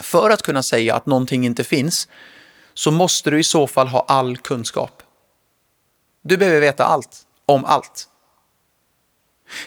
För 0.01 0.29
att 0.29 0.41
kunna 0.41 0.63
säga 0.63 0.95
att 0.95 1.05
någonting 1.05 1.45
inte 1.45 1.63
finns 1.63 2.07
så 2.75 2.91
måste 2.91 3.29
du 3.29 3.39
i 3.39 3.43
så 3.43 3.67
fall 3.67 3.87
ha 3.87 4.05
all 4.07 4.37
kunskap. 4.37 5.03
Du 6.21 6.37
behöver 6.37 6.61
veta 6.61 6.85
allt 6.85 7.21
om 7.45 7.65
allt. 7.65 8.09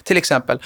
Till 0.02 0.16
exempel, 0.16 0.62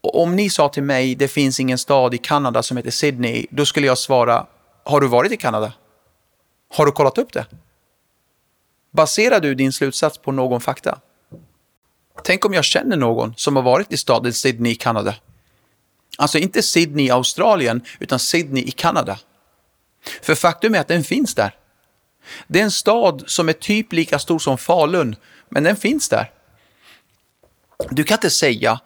om 0.00 0.36
ni 0.36 0.50
sa 0.50 0.68
till 0.68 0.82
mig 0.82 1.14
det 1.14 1.28
finns 1.28 1.60
ingen 1.60 1.78
stad 1.78 2.14
i 2.14 2.18
Kanada 2.18 2.62
som 2.62 2.76
heter 2.76 2.90
Sydney, 2.90 3.46
då 3.50 3.66
skulle 3.66 3.86
jag 3.86 3.98
svara 3.98 4.46
har 4.84 5.00
du 5.00 5.08
varit 5.08 5.32
i 5.32 5.36
Kanada? 5.36 5.72
Har 6.74 6.86
du 6.86 6.92
kollat 6.92 7.18
upp 7.18 7.32
det? 7.32 7.46
Baserar 8.90 9.40
du 9.40 9.54
din 9.54 9.72
slutsats 9.72 10.18
på 10.18 10.32
någon 10.32 10.60
fakta? 10.60 11.00
Tänk 12.24 12.44
om 12.44 12.54
jag 12.54 12.64
känner 12.64 12.96
någon 12.96 13.34
som 13.36 13.56
har 13.56 13.62
varit 13.62 13.92
i 13.92 13.96
staden 13.96 14.32
Sydney 14.32 14.72
i 14.72 14.74
Kanada. 14.74 15.14
Alltså 16.18 16.38
inte 16.38 16.62
Sydney 16.62 17.06
i 17.06 17.10
Australien, 17.10 17.82
utan 17.98 18.18
Sydney 18.18 18.62
i 18.62 18.70
Kanada. 18.70 19.18
För 20.22 20.34
faktum 20.34 20.74
är 20.74 20.80
att 20.80 20.88
den 20.88 21.04
finns 21.04 21.34
där. 21.34 21.54
Det 22.46 22.60
är 22.60 22.64
en 22.64 22.70
stad 22.70 23.22
som 23.26 23.48
är 23.48 23.52
typ 23.52 23.92
lika 23.92 24.18
stor 24.18 24.38
som 24.38 24.58
Falun, 24.58 25.16
men 25.48 25.62
den 25.62 25.76
finns 25.76 26.08
där. 26.08 26.30
Du 27.90 28.04
kan 28.04 28.14
inte 28.14 28.30
säga 28.30 28.80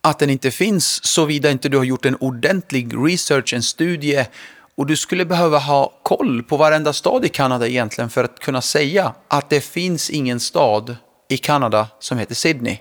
att 0.00 0.18
den 0.18 0.30
inte 0.30 0.50
finns 0.50 1.04
såvida 1.04 1.50
inte 1.50 1.68
du 1.68 1.76
har 1.76 1.84
gjort 1.84 2.04
en 2.04 2.16
ordentlig 2.16 2.94
research, 3.06 3.54
en 3.54 3.62
studie 3.62 4.26
och 4.74 4.86
du 4.86 4.96
skulle 4.96 5.24
behöva 5.24 5.58
ha 5.58 5.92
koll 6.02 6.42
på 6.42 6.56
varenda 6.56 6.92
stad 6.92 7.24
i 7.24 7.28
Kanada 7.28 7.68
egentligen 7.68 8.10
för 8.10 8.24
att 8.24 8.38
kunna 8.38 8.62
säga 8.62 9.14
att 9.28 9.50
det 9.50 9.60
finns 9.60 10.10
ingen 10.10 10.40
stad 10.40 10.96
i 11.28 11.36
Kanada 11.36 11.88
som 11.98 12.18
heter 12.18 12.34
Sydney. 12.34 12.78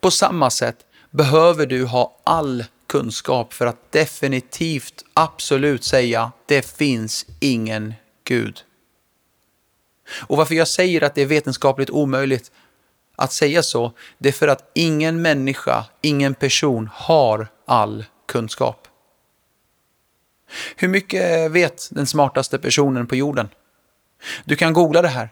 På 0.00 0.10
samma 0.10 0.50
sätt 0.50 0.76
behöver 1.10 1.66
du 1.66 1.84
ha 1.84 2.20
all 2.24 2.64
kunskap 2.86 3.52
för 3.52 3.66
att 3.66 3.92
definitivt, 3.92 5.04
absolut 5.14 5.84
säga 5.84 6.32
det 6.46 6.76
finns 6.76 7.26
ingen 7.40 7.94
Gud. 8.30 8.64
Och 10.26 10.36
varför 10.36 10.54
jag 10.54 10.68
säger 10.68 11.02
att 11.04 11.14
det 11.14 11.22
är 11.22 11.26
vetenskapligt 11.26 11.90
omöjligt 11.90 12.52
att 13.16 13.32
säga 13.32 13.62
så, 13.62 13.92
det 14.18 14.28
är 14.28 14.32
för 14.32 14.48
att 14.48 14.70
ingen 14.74 15.22
människa, 15.22 15.84
ingen 16.00 16.34
person 16.34 16.90
har 16.92 17.48
all 17.66 18.04
kunskap. 18.28 18.88
Hur 20.76 20.88
mycket 20.88 21.50
vet 21.50 21.88
den 21.90 22.06
smartaste 22.06 22.58
personen 22.58 23.06
på 23.06 23.16
jorden? 23.16 23.48
Du 24.44 24.56
kan 24.56 24.72
googla 24.72 25.02
det 25.02 25.08
här. 25.08 25.28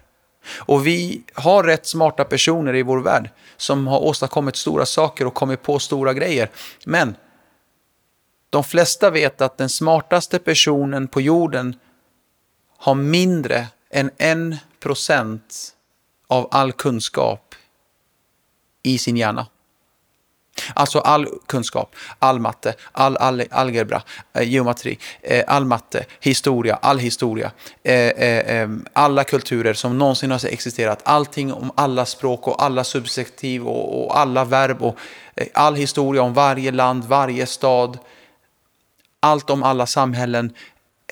Och 0.56 0.86
vi 0.86 1.22
har 1.34 1.64
rätt 1.64 1.86
smarta 1.86 2.24
personer 2.24 2.76
i 2.76 2.82
vår 2.82 3.00
värld 3.00 3.30
som 3.56 3.86
har 3.86 4.00
åstadkommit 4.00 4.56
stora 4.56 4.86
saker 4.86 5.26
och 5.26 5.34
kommit 5.34 5.62
på 5.62 5.78
stora 5.78 6.12
grejer. 6.14 6.50
Men 6.84 7.16
de 8.50 8.64
flesta 8.64 9.10
vet 9.10 9.40
att 9.40 9.58
den 9.58 9.68
smartaste 9.68 10.38
personen 10.38 11.08
på 11.08 11.20
jorden 11.20 11.76
har 12.78 12.94
mindre 12.94 13.66
än 13.90 14.10
en 14.16 14.56
procent 14.80 15.74
av 16.26 16.48
all 16.50 16.72
kunskap 16.72 17.54
i 18.82 18.98
sin 18.98 19.16
hjärna. 19.16 19.46
Alltså 20.74 20.98
all 20.98 21.28
kunskap, 21.46 21.96
all 22.18 22.40
matte, 22.40 22.74
all, 22.92 23.16
all 23.16 23.42
algebra, 23.50 24.02
eh, 24.32 24.48
geometri, 24.48 24.98
eh, 25.22 25.44
all 25.46 25.64
matte, 25.64 26.04
historia, 26.20 26.78
all 26.82 26.98
historia, 26.98 27.50
eh, 27.82 28.68
alla 28.92 29.24
kulturer 29.24 29.74
som 29.74 29.98
någonsin 29.98 30.30
har 30.30 30.46
existerat, 30.46 31.00
allting 31.04 31.52
om 31.52 31.72
alla 31.74 32.06
språk 32.06 32.48
och 32.48 32.62
alla 32.62 32.84
subjektiv 32.84 33.68
och, 33.68 34.18
alla 34.18 34.44
verb 34.44 34.82
och 34.82 34.98
all 35.54 35.74
historia 35.74 36.22
om 36.22 36.34
varje 36.34 36.70
land, 36.70 37.04
varje 37.04 37.46
stad, 37.46 37.98
allt 39.20 39.50
om 39.50 39.62
alla 39.62 39.86
samhällen. 39.86 40.52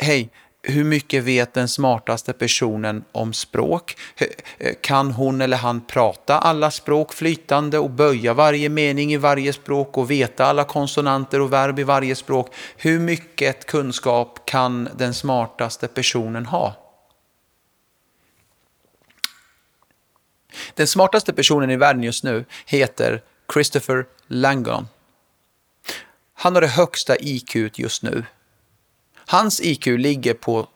Hej, 0.00 0.30
hur 0.68 0.84
mycket 0.84 1.24
vet 1.24 1.54
den 1.54 1.68
smartaste 1.68 2.32
personen 2.32 3.04
om 3.12 3.32
språk? 3.32 3.96
Eh, 4.16 4.74
kan 4.80 5.10
hon 5.10 5.40
eller 5.40 5.56
han 5.56 5.80
prata 5.80 6.38
alla 6.38 6.70
språk 6.70 7.12
flytande 7.12 7.78
och 7.78 7.90
böja 7.90 8.34
varje 8.34 8.68
mening 8.68 9.12
i 9.12 9.16
varje 9.16 9.52
språk 9.52 9.98
och 9.98 10.10
veta 10.10 10.46
alla 10.46 10.64
konsonanter 10.64 11.40
och 11.40 11.52
verb 11.52 11.78
i 11.78 11.82
varje 11.82 12.14
språk? 12.14 12.54
Hur 12.76 13.00
mycket 13.00 13.66
kunskap 13.66 14.40
kan 14.44 14.88
den 14.96 15.14
smartaste 15.14 15.88
personen 15.88 16.46
ha? 16.46 16.74
Den 20.74 20.86
smartaste 20.86 21.32
personen 21.32 21.70
i 21.70 21.76
världen 21.76 22.02
just 22.02 22.24
nu 22.24 22.44
heter 22.66 23.22
Christopher 23.52 24.06
Langon. 24.26 24.88
Han 26.34 26.54
har 26.54 26.60
det 26.60 26.68
högsta 26.68 27.16
IQ 27.20 27.78
just 27.78 28.02
nu 28.02 28.24
Hans 29.26 29.60
IQ 29.60 29.86
ligger 29.86 30.34
på 30.34 30.68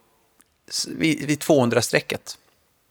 vid, 0.87 1.25
vid 1.25 1.39
200-strecket. 1.39 2.37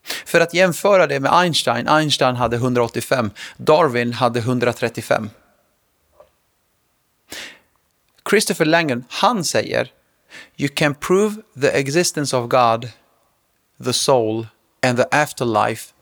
För 0.03 0.41
att 0.41 0.55
jämföra 0.55 1.07
det 1.07 1.21
med 1.21 1.35
Einstein, 1.35 1.89
Einstein 1.89 2.37
hade 2.37 2.57
185, 2.57 3.31
Darwin 3.57 4.13
hade 4.13 4.39
135. 4.39 5.31
Christopher 8.31 8.65
Langen, 8.65 9.05
han 9.09 9.45
säger 9.45 9.93
You 10.57 10.69
can 10.69 10.95
prove 10.95 11.43
the 11.61 11.69
existence 11.69 12.37
of 12.37 12.49
God, 12.49 12.89
the 13.85 13.93
soul 13.93 14.47
and 14.83 14.99
the 14.99 15.05
afterlife 15.11 15.93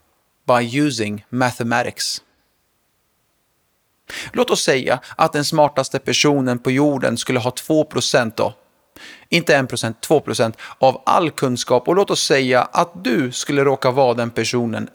by 0.46 0.78
using 0.80 1.24
mathematics. 1.28 2.22
Låt 4.32 4.50
oss 4.50 4.62
säga 4.62 5.00
att 5.16 5.32
den 5.32 5.44
smartaste 5.44 5.98
personen 5.98 6.58
på 6.58 6.70
jorden 6.70 7.16
skulle 7.16 7.38
ha 7.38 7.50
2 7.50 7.86
då 8.34 8.54
inte 9.28 9.56
1%, 9.56 9.94
2% 10.00 10.54
av 10.78 11.02
all 11.06 11.30
kunskap 11.30 11.88
och 11.88 11.97
låt 11.97 12.11
oss 12.11 12.23
säga 12.23 12.62
att 12.62 13.04
du 13.04 13.32
skulle 13.32 13.64
råka 13.64 13.90
vara 13.90 14.14
den 14.14 14.30
personen. 14.30 14.88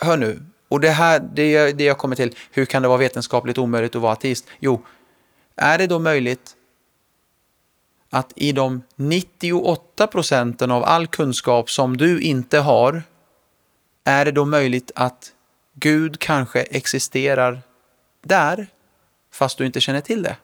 Hör 0.00 0.16
nu, 0.16 0.42
och 0.68 0.80
det 0.80 0.90
här 0.90 1.20
det, 1.34 1.72
det 1.72 1.84
jag 1.84 1.98
kommer 1.98 2.16
till, 2.16 2.36
hur 2.50 2.64
kan 2.64 2.82
det 2.82 2.88
vara 2.88 2.98
vetenskapligt 2.98 3.58
omöjligt 3.58 3.96
att 3.96 4.02
vara 4.02 4.12
ateist? 4.12 4.46
Jo, 4.58 4.82
är 5.56 5.78
det 5.78 5.86
då 5.86 5.98
möjligt 5.98 6.56
att 8.10 8.32
i 8.36 8.52
de 8.52 8.82
98 8.96 10.06
procenten 10.06 10.70
av 10.70 10.84
all 10.84 11.06
kunskap 11.06 11.70
som 11.70 11.96
du 11.96 12.20
inte 12.20 12.58
har, 12.58 13.02
är 14.04 14.24
det 14.24 14.32
då 14.32 14.44
möjligt 14.44 14.90
att 14.94 15.32
Gud 15.74 16.18
kanske 16.18 16.62
existerar 16.62 17.62
där, 18.22 18.66
fast 19.32 19.58
du 19.58 19.66
inte 19.66 19.80
känner 19.80 20.00
till 20.00 20.22
det? 20.22 20.36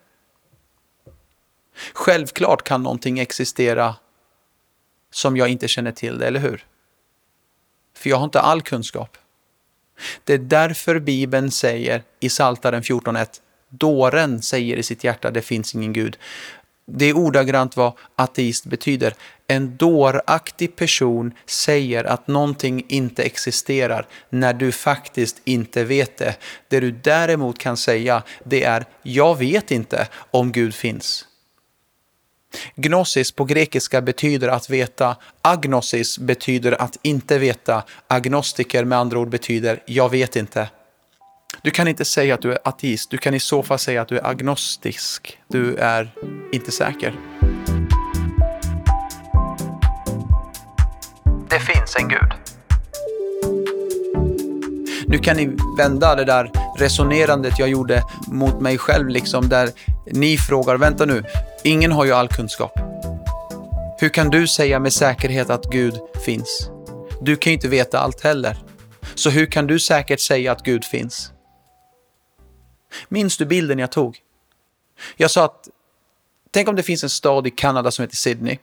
Självklart 1.92 2.64
kan 2.64 2.82
någonting 2.82 3.18
existera 3.18 3.94
som 5.10 5.36
jag 5.36 5.48
inte 5.48 5.68
känner 5.68 5.92
till, 5.92 6.22
eller 6.22 6.40
hur? 6.40 6.64
För 7.96 8.10
jag 8.10 8.16
har 8.16 8.24
inte 8.24 8.40
all 8.40 8.62
kunskap. 8.62 9.16
Det 10.24 10.34
är 10.34 10.38
därför 10.38 10.98
Bibeln 10.98 11.50
säger 11.50 12.02
i 12.20 12.28
Saltaren 12.28 12.82
14.1, 12.82 13.40
dåren 13.68 14.42
säger 14.42 14.76
i 14.76 14.82
sitt 14.82 15.04
hjärta 15.04 15.30
det 15.30 15.42
finns 15.42 15.74
ingen 15.74 15.92
Gud. 15.92 16.18
Det 16.86 17.04
är 17.04 17.16
ordagrant 17.16 17.76
vad 17.76 17.92
ateist 18.16 18.66
betyder. 18.66 19.14
En 19.46 19.76
dåraktig 19.76 20.76
person 20.76 21.34
säger 21.46 22.04
att 22.04 22.28
någonting 22.28 22.84
inte 22.88 23.22
existerar 23.22 24.06
när 24.30 24.54
du 24.54 24.72
faktiskt 24.72 25.40
inte 25.44 25.84
vet 25.84 26.16
det. 26.18 26.36
Det 26.68 26.80
du 26.80 26.90
däremot 26.90 27.58
kan 27.58 27.76
säga 27.76 28.22
det 28.44 28.64
är 28.64 28.84
jag 29.02 29.38
vet 29.38 29.70
inte 29.70 30.08
om 30.30 30.52
Gud 30.52 30.74
finns. 30.74 31.26
Gnosis 32.74 33.32
på 33.32 33.44
grekiska 33.44 34.00
betyder 34.02 34.48
att 34.48 34.70
veta. 34.70 35.16
Agnosis 35.42 36.18
betyder 36.18 36.82
att 36.82 36.98
inte 37.02 37.38
veta. 37.38 37.82
Agnostiker 38.06 38.84
med 38.84 38.98
andra 38.98 39.18
ord 39.18 39.28
betyder 39.28 39.82
jag 39.86 40.08
vet 40.08 40.36
inte. 40.36 40.68
Du 41.62 41.70
kan 41.70 41.88
inte 41.88 42.04
säga 42.04 42.34
att 42.34 42.42
du 42.42 42.52
är 42.52 42.58
ateist, 42.64 43.10
du 43.10 43.18
kan 43.18 43.34
i 43.34 43.40
så 43.40 43.62
fall 43.62 43.78
säga 43.78 44.02
att 44.02 44.08
du 44.08 44.18
är 44.18 44.26
agnostisk. 44.26 45.38
Du 45.48 45.76
är 45.76 46.10
inte 46.52 46.72
säker. 46.72 47.14
Det 51.50 51.60
finns 51.60 51.96
en 51.96 52.08
gud. 52.08 52.32
Nu 55.06 55.18
kan 55.18 55.36
ni 55.36 55.56
vända 55.78 56.14
det 56.14 56.24
där 56.24 56.61
resonerandet 56.78 57.58
jag 57.58 57.68
gjorde 57.68 58.02
mot 58.26 58.60
mig 58.60 58.78
själv, 58.78 59.08
liksom 59.08 59.48
där 59.48 59.70
ni 60.06 60.36
frågar, 60.36 60.76
vänta 60.76 61.04
nu, 61.04 61.24
ingen 61.64 61.92
har 61.92 62.04
ju 62.04 62.12
all 62.12 62.28
kunskap. 62.28 62.72
Hur 63.98 64.08
kan 64.08 64.30
du 64.30 64.46
säga 64.46 64.78
med 64.78 64.92
säkerhet 64.92 65.50
att 65.50 65.64
Gud 65.64 65.94
finns? 66.24 66.70
Du 67.20 67.36
kan 67.36 67.50
ju 67.50 67.54
inte 67.54 67.68
veta 67.68 67.98
allt 67.98 68.20
heller. 68.20 68.56
Så 69.14 69.30
hur 69.30 69.46
kan 69.46 69.66
du 69.66 69.78
säkert 69.78 70.20
säga 70.20 70.52
att 70.52 70.62
Gud 70.62 70.84
finns? 70.84 71.32
Minns 73.08 73.36
du 73.36 73.46
bilden 73.46 73.78
jag 73.78 73.92
tog? 73.92 74.18
Jag 75.16 75.30
sa 75.30 75.44
att, 75.44 75.68
tänk 76.50 76.68
om 76.68 76.76
det 76.76 76.82
finns 76.82 77.02
en 77.02 77.10
stad 77.10 77.46
i 77.46 77.50
Kanada 77.50 77.90
som 77.90 78.02
heter 78.02 78.16
Sydney. 78.16 78.58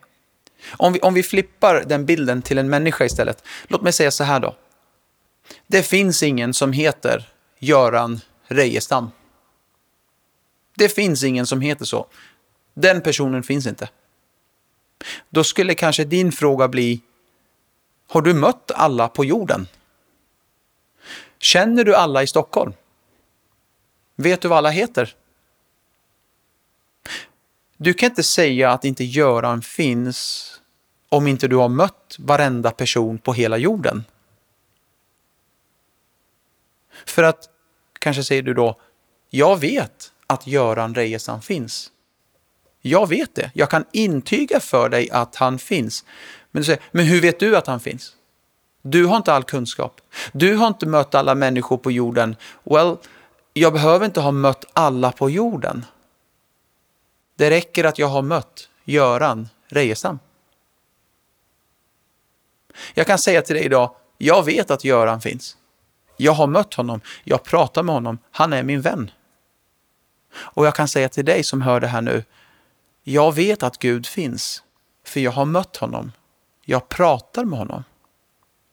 Om 0.77 0.93
vi, 0.93 0.99
om 0.99 1.13
vi 1.13 1.23
flippar 1.23 1.83
den 1.87 2.05
bilden 2.05 2.41
till 2.41 2.57
en 2.57 2.69
människa 2.69 3.05
istället. 3.05 3.43
Låt 3.67 3.81
mig 3.81 3.93
säga 3.93 4.11
så 4.11 4.23
här 4.23 4.39
då. 4.39 4.55
Det 5.67 5.83
finns 5.83 6.23
ingen 6.23 6.53
som 6.53 6.71
heter 6.71 7.29
Göran 7.59 8.21
Rejestam. 8.43 9.11
Det 10.75 10.89
finns 10.89 11.23
ingen 11.23 11.47
som 11.47 11.61
heter 11.61 11.85
så. 11.85 12.07
Den 12.73 13.01
personen 13.01 13.43
finns 13.43 13.67
inte. 13.67 13.89
Då 15.29 15.43
skulle 15.43 15.75
kanske 15.75 16.03
din 16.03 16.31
fråga 16.31 16.67
bli, 16.67 17.01
har 18.07 18.21
du 18.21 18.33
mött 18.33 18.71
alla 18.71 19.07
på 19.07 19.25
jorden? 19.25 19.67
Känner 21.39 21.83
du 21.83 21.95
alla 21.95 22.23
i 22.23 22.27
Stockholm? 22.27 22.73
Vet 24.15 24.41
du 24.41 24.47
vad 24.47 24.57
alla 24.57 24.69
heter? 24.69 25.15
Du 27.77 27.93
kan 27.93 28.09
inte 28.09 28.23
säga 28.23 28.71
att 28.71 28.85
inte 28.85 29.03
Göran 29.03 29.61
finns 29.61 30.45
om 31.09 31.27
inte 31.27 31.47
du 31.47 31.55
har 31.55 31.69
mött 31.69 32.15
varenda 32.19 32.71
person 32.71 33.17
på 33.17 33.33
hela 33.33 33.57
jorden. 33.57 34.03
För 37.05 37.23
att, 37.23 37.49
kanske 37.99 38.23
säger 38.23 38.41
du 38.41 38.53
då, 38.53 38.79
jag 39.29 39.59
vet 39.59 40.11
att 40.27 40.47
Göran 40.47 40.95
Rejesan 40.95 41.41
finns. 41.41 41.91
Jag 42.81 43.09
vet 43.09 43.35
det. 43.35 43.51
Jag 43.53 43.69
kan 43.69 43.85
intyga 43.91 44.59
för 44.59 44.89
dig 44.89 45.09
att 45.11 45.35
han 45.35 45.59
finns. 45.59 46.05
Men 46.51 46.61
du 46.61 46.65
säger, 46.65 46.81
men 46.91 47.05
hur 47.05 47.21
vet 47.21 47.39
du 47.39 47.57
att 47.57 47.67
han 47.67 47.79
finns? 47.79 48.15
Du 48.81 49.05
har 49.05 49.17
inte 49.17 49.33
all 49.33 49.43
kunskap. 49.43 50.01
Du 50.31 50.55
har 50.55 50.67
inte 50.67 50.85
mött 50.85 51.15
alla 51.15 51.35
människor 51.35 51.77
på 51.77 51.91
jorden. 51.91 52.35
Well, 52.63 52.97
jag 53.53 53.73
behöver 53.73 54.05
inte 54.05 54.21
ha 54.21 54.31
mött 54.31 54.65
alla 54.73 55.11
på 55.11 55.29
jorden. 55.29 55.85
Det 57.35 57.49
räcker 57.49 57.83
att 57.83 57.99
jag 57.99 58.07
har 58.07 58.21
mött 58.21 58.69
Göran 58.83 59.49
Rejestam. 59.67 60.19
Jag 62.93 63.07
kan 63.07 63.17
säga 63.17 63.41
till 63.41 63.55
dig 63.55 63.65
idag, 63.65 63.95
jag 64.17 64.43
vet 64.43 64.71
att 64.71 64.83
Göran 64.83 65.21
finns. 65.21 65.57
Jag 66.21 66.33
har 66.33 66.47
mött 66.47 66.73
honom, 66.73 67.01
jag 67.23 67.43
pratar 67.43 67.83
med 67.83 67.95
honom, 67.95 68.17
han 68.31 68.53
är 68.53 68.63
min 68.63 68.81
vän. 68.81 69.11
Och 70.33 70.65
jag 70.65 70.75
kan 70.75 70.87
säga 70.87 71.09
till 71.09 71.25
dig 71.25 71.43
som 71.43 71.61
hör 71.61 71.79
det 71.79 71.87
här 71.87 72.01
nu, 72.01 72.23
jag 73.03 73.35
vet 73.35 73.63
att 73.63 73.77
Gud 73.77 74.07
finns, 74.07 74.63
för 75.05 75.19
jag 75.19 75.31
har 75.31 75.45
mött 75.45 75.77
honom. 75.77 76.11
Jag 76.65 76.89
pratar 76.89 77.45
med 77.45 77.59
honom. 77.59 77.83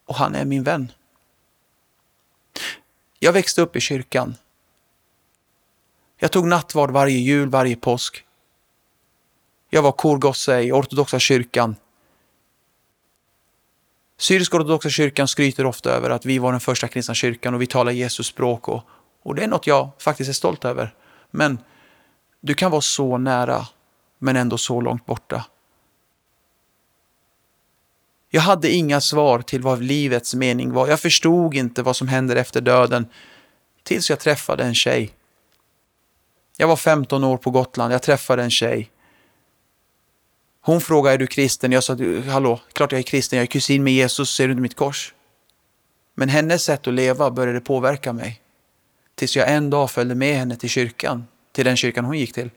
Och 0.07 0.15
han 0.15 0.35
är 0.35 0.45
min 0.45 0.63
vän. 0.63 0.93
Jag 3.19 3.33
växte 3.33 3.63
upp 3.63 3.77
i 3.77 3.81
kyrkan. 3.81 4.35
Jag 6.19 6.33
tog 6.33 6.47
nattvard 6.47 6.91
varje 6.91 7.19
jul, 7.19 7.49
varje 7.49 7.77
påsk. 7.77 8.25
Jag 9.71 9.83
var 9.83 9.93
korgosse 9.93 10.61
i 10.61 10.73
ortodoxa 10.73 11.19
kyrkan. 11.19 11.77
Syrisk-ortodoxa 14.19 14.91
kyrkan 14.91 15.29
skryter 15.29 15.67
ofta 15.67 15.91
över 15.91 16.11
att 16.11 16.27
vi 16.27 16.39
var 16.39 16.53
den 16.53 16.61
första 16.61 16.89
kristna 16.89 17.15
kyrkan 17.15 17.55
och 17.55 17.63
vi 17.63 17.67
talar 17.67 17.93
Jesus 17.93 18.27
språk 18.27 18.69
och, 18.69 18.83
och 19.23 19.35
det 19.35 19.43
är 19.43 19.49
något 19.49 19.67
jag 19.67 19.91
faktiskt 19.99 20.29
är 20.29 20.35
stolt 20.35 20.65
över. 20.65 20.95
Men 21.31 21.59
du 22.41 22.55
kan 22.55 22.71
vara 22.71 22.81
så 22.81 23.19
nära, 23.19 23.67
men 24.19 24.37
ändå 24.37 24.59
så 24.59 24.81
långt 24.81 25.07
borta. 25.07 25.45
Jag 28.31 28.41
hade 28.41 28.71
inga 28.71 29.01
svar 29.01 29.41
till 29.41 29.63
vad 29.63 29.83
livets 29.83 30.35
mening 30.35 30.73
var. 30.73 30.89
Jag 30.89 31.01
förstod 31.01 31.55
inte 31.55 31.83
vad 31.83 31.97
som 31.97 32.09
händer 32.09 32.37
efter 32.37 32.61
döden 32.61 33.07
tills 33.83 34.11
jag 34.11 34.21
träffade 34.21 34.65
en 34.65 34.75
tjej. 34.75 35.13
Jag 36.57 36.69
var 36.69 36.77
15 36.77 37.25
år 37.25 37.37
på 37.37 37.51
Gotland, 37.51 37.95
jag 37.95 38.03
träffade 38.03 38.43
en 38.43 38.51
tjej. 38.51 38.91
Hon 40.67 40.81
frågade, 40.81 41.15
är 41.15 41.19
du 41.19 41.27
kristen? 41.27 41.73
Jag 41.73 41.85
sa, 41.85 41.97
hallå, 42.29 42.61
klart 42.73 42.93
jag 42.93 42.99
är 42.99 43.03
kristen, 43.03 43.37
jag 43.37 43.43
är 43.43 43.47
kusin 43.47 43.85
med 43.85 43.93
Jesus, 43.93 44.31
ser 44.31 44.47
du 44.47 44.53
inte 44.53 44.63
mitt 44.63 44.77
kors? 44.77 45.15
Men 46.15 46.29
hennes 46.29 46.65
sätt 46.65 46.87
att 46.87 46.95
leva 46.95 47.31
började 47.31 47.61
påverka 47.61 48.13
mig. 48.13 48.43
Tills 49.15 49.37
jag 49.37 49.53
en 49.53 49.71
dag 49.71 49.91
följde 49.91 50.15
med 50.15 50.37
henne 50.37 50.57
till 50.57 50.69
kyrkan, 50.69 51.27
till 51.53 51.65
den 51.65 51.77
kyrkan 51.77 52.05
hon 52.05 52.19
gick 52.19 52.33
till. 52.33 52.51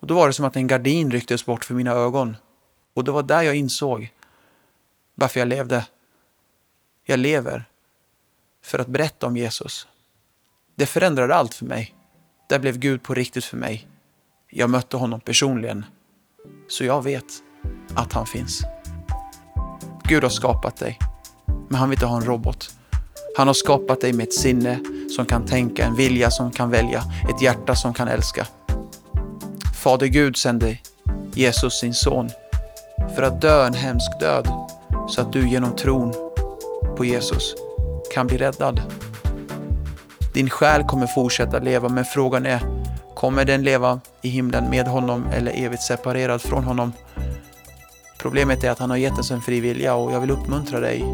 Och 0.00 0.06
då 0.06 0.14
var 0.14 0.26
det 0.26 0.32
som 0.32 0.44
att 0.44 0.56
en 0.56 0.66
gardin 0.66 1.10
rycktes 1.10 1.46
bort 1.46 1.64
för 1.64 1.74
mina 1.74 1.90
ögon. 1.90 2.36
Och 2.94 3.04
det 3.04 3.12
var 3.12 3.22
där 3.22 3.42
jag 3.42 3.56
insåg 3.56 4.12
varför 5.14 5.40
jag 5.40 5.48
levde. 5.48 5.86
Jag 7.04 7.18
lever 7.18 7.64
för 8.62 8.78
att 8.78 8.88
berätta 8.88 9.26
om 9.26 9.36
Jesus. 9.36 9.88
Det 10.74 10.86
förändrade 10.86 11.34
allt 11.34 11.54
för 11.54 11.64
mig. 11.64 11.94
Där 12.48 12.58
blev 12.58 12.78
Gud 12.78 13.02
på 13.02 13.14
riktigt 13.14 13.44
för 13.44 13.56
mig. 13.56 13.88
Jag 14.50 14.70
mötte 14.70 14.96
honom 14.96 15.20
personligen. 15.20 15.84
Så 16.68 16.84
jag 16.84 17.02
vet 17.02 17.24
att 17.94 18.12
han 18.12 18.26
finns. 18.26 18.62
Gud 20.04 20.22
har 20.22 20.30
skapat 20.30 20.76
dig, 20.76 20.98
men 21.68 21.78
han 21.78 21.90
vill 21.90 21.96
inte 21.96 22.06
ha 22.06 22.16
en 22.16 22.24
robot. 22.24 22.70
Han 23.36 23.46
har 23.46 23.54
skapat 23.54 24.00
dig 24.00 24.12
med 24.12 24.24
ett 24.24 24.34
sinne 24.34 24.78
som 25.16 25.26
kan 25.26 25.46
tänka, 25.46 25.84
en 25.84 25.96
vilja 25.96 26.30
som 26.30 26.50
kan 26.50 26.70
välja, 26.70 27.02
ett 27.34 27.42
hjärta 27.42 27.74
som 27.74 27.94
kan 27.94 28.08
älska. 28.08 28.46
Fader 29.82 30.06
Gud 30.06 30.36
sände 30.36 30.78
Jesus 31.34 31.78
sin 31.80 31.94
son 31.94 32.30
för 33.16 33.22
att 33.22 33.40
dö 33.40 33.66
en 33.66 33.74
hemsk 33.74 34.20
död 34.20 34.48
så 35.08 35.20
att 35.20 35.32
du 35.32 35.48
genom 35.48 35.76
tron 35.76 36.14
på 36.96 37.04
Jesus 37.04 37.54
kan 38.14 38.26
bli 38.26 38.36
räddad. 38.36 38.82
Din 40.34 40.50
själ 40.50 40.84
kommer 40.84 41.06
fortsätta 41.06 41.58
leva, 41.58 41.88
men 41.88 42.04
frågan 42.04 42.46
är, 42.46 42.60
kommer 43.24 43.44
den 43.44 43.62
leva 43.62 44.00
i 44.22 44.28
himlen 44.28 44.70
med 44.70 44.86
honom 44.86 45.26
eller 45.32 45.64
evigt 45.64 45.82
separerad 45.82 46.42
från 46.42 46.64
honom? 46.64 46.92
Problemet 48.18 48.64
är 48.64 48.70
att 48.70 48.78
han 48.78 48.90
har 48.90 48.96
gett 48.96 49.18
oss 49.18 49.30
en 49.30 49.42
fri 49.42 49.60
vilja 49.60 49.94
och 49.94 50.12
jag 50.12 50.20
vill 50.20 50.30
uppmuntra 50.30 50.80
dig 50.80 51.04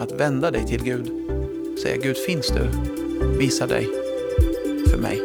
att 0.00 0.12
vända 0.12 0.50
dig 0.50 0.66
till 0.66 0.82
Gud. 0.82 1.06
Säga 1.82 1.96
Gud, 1.96 2.16
finns 2.26 2.48
du? 2.48 2.68
Visa 3.38 3.66
dig 3.66 3.88
för 4.90 4.98
mig. 4.98 5.20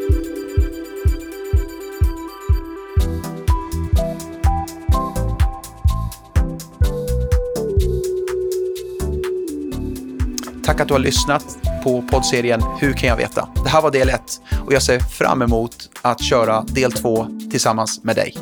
Tack 10.66 10.80
att 10.80 10.88
du 10.88 10.94
har 10.94 11.02
lyssnat 11.02 11.58
på 11.84 12.02
poddserien 12.12 12.62
Hur 12.80 12.94
kan 12.94 13.10
jag 13.10 13.18
veta? 13.18 13.50
Det 13.64 13.70
här 13.70 13.82
var 13.82 13.92
del 13.92 14.10
1 14.10 14.22
och 14.66 14.74
jag 14.74 14.84
ser 14.84 15.00
fram 15.00 15.42
emot 15.42 15.85
att 16.06 16.24
köra 16.24 16.62
del 16.62 16.92
två 16.92 17.28
tillsammans 17.52 18.04
med 18.04 18.16
dig. 18.16 18.34